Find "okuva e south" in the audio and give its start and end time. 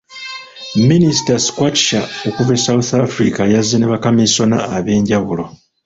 2.29-2.89